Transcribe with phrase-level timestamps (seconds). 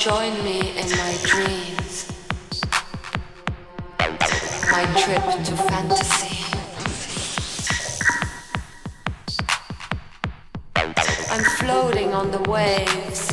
[0.00, 2.10] join me in my dreams.
[4.72, 6.38] My trip to fantasy.
[11.30, 13.30] I'm floating on the waves.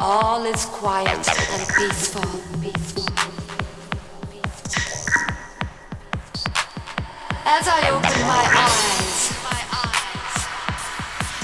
[0.00, 1.08] All is quiet
[1.54, 2.28] and peaceful.
[7.46, 9.32] As I open my eyes,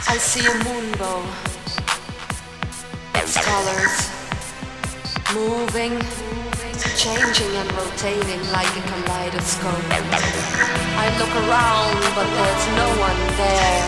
[0.08, 1.49] I see a moonbow.
[3.50, 3.98] Colors
[5.34, 5.98] moving,
[6.94, 9.90] changing and rotating like a kaleidoscope.
[10.94, 13.82] I look around, but there's no one there.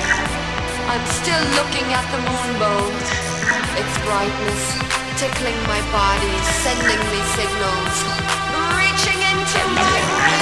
[0.90, 2.90] I'm still looking at the moonbow.
[3.78, 4.62] Its brightness
[5.23, 6.34] tickling my body,
[6.66, 7.96] sending me signals,
[8.74, 10.41] reaching into my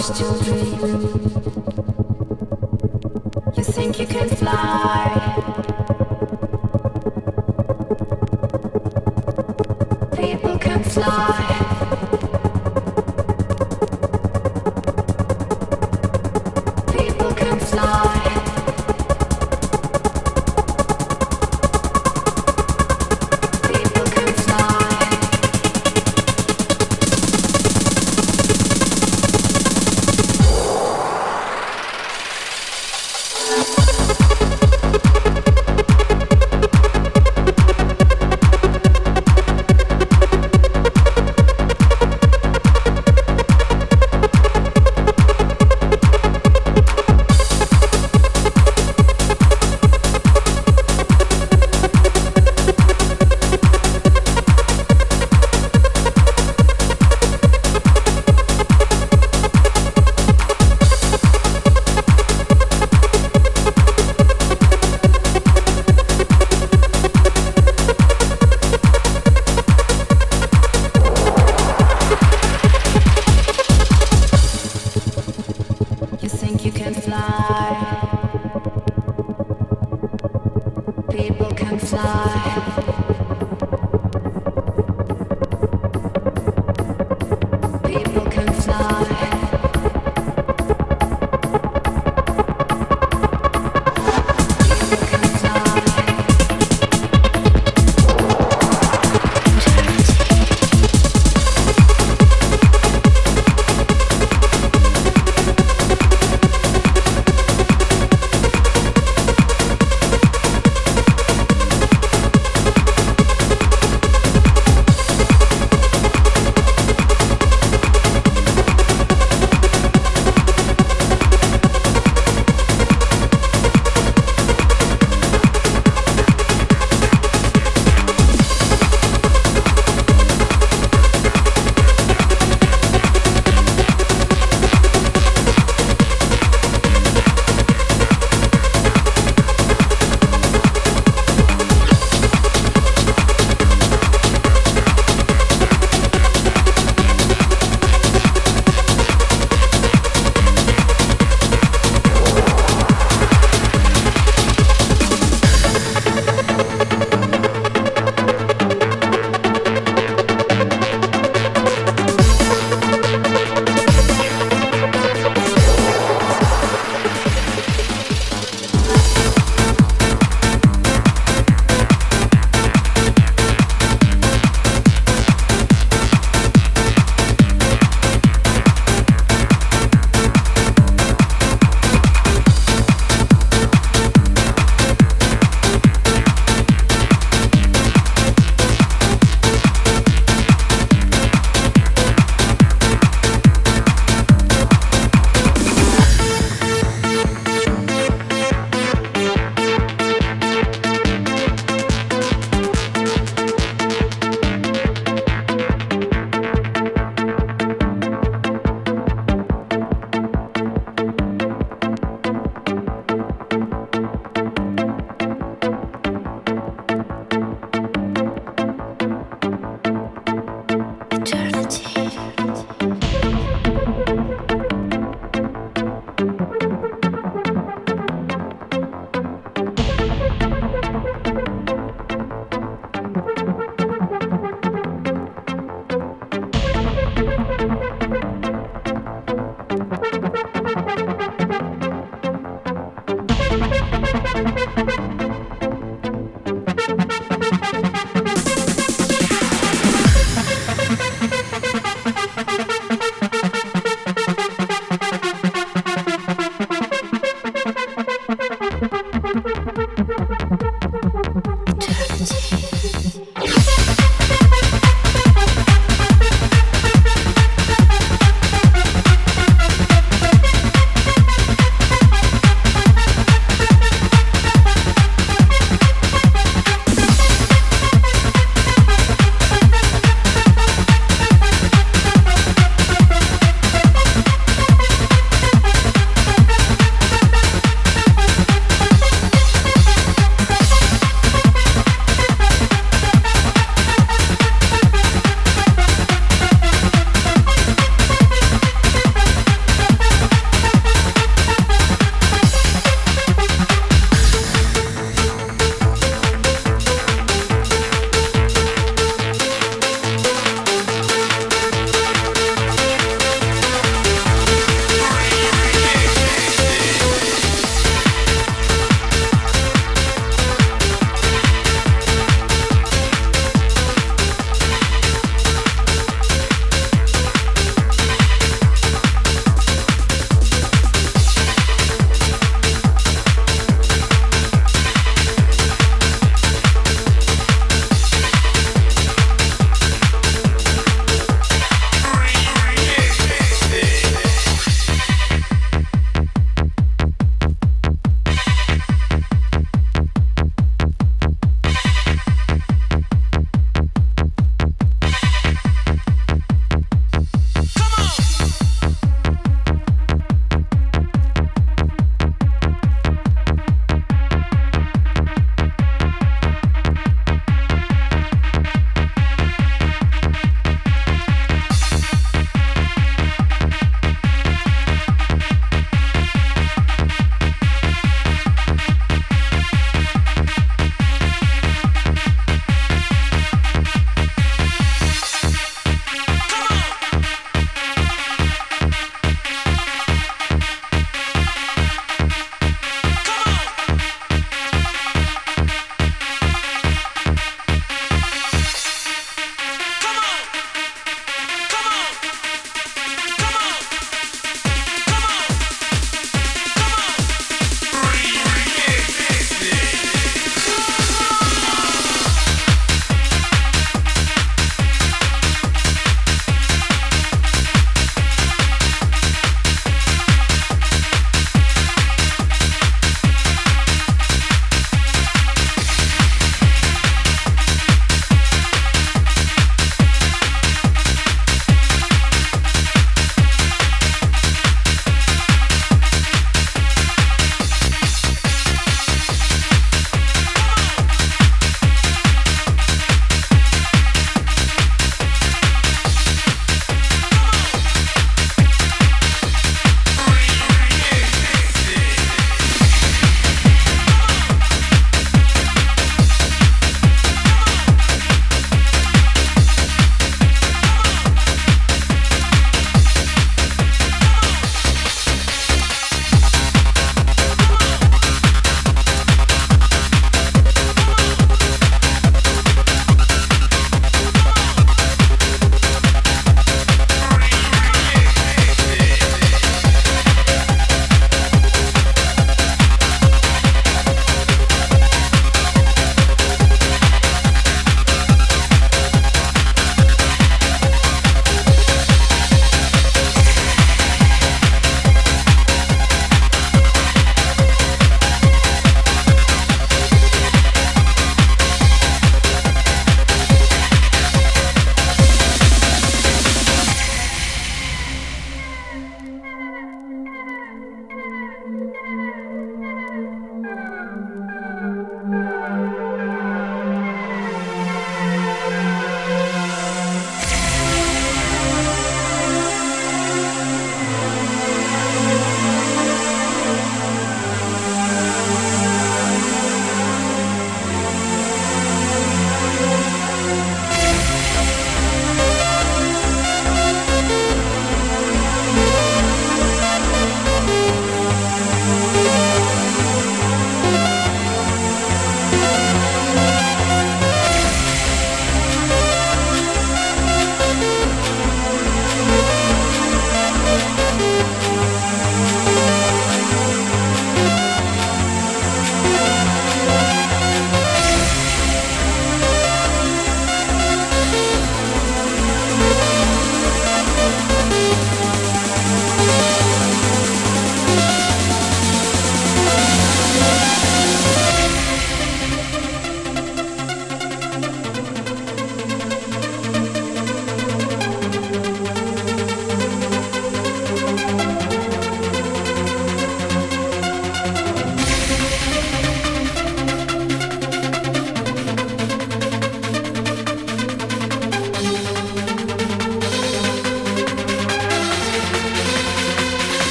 [0.00, 1.09] 七国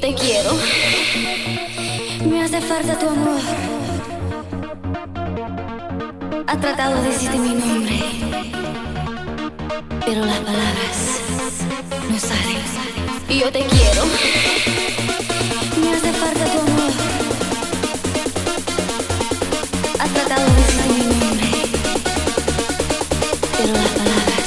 [0.00, 0.50] te quiero.
[2.24, 3.40] Me hace falta tu amor.
[6.46, 8.00] Ha tratado de decirte mi nombre,
[10.06, 11.20] pero las palabras
[12.10, 12.60] no salen.
[13.28, 14.04] Y yo te quiero.
[15.82, 16.92] Me hace falta tu amor.
[19.98, 21.48] Ha tratado de decirte mi nombre,
[23.58, 24.39] pero las palabras.